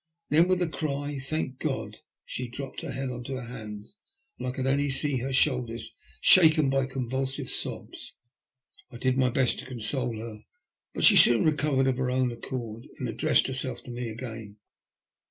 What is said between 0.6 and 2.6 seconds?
a cry, ''Thank God!" she